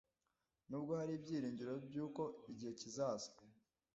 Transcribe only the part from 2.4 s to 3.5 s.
igihe kizaza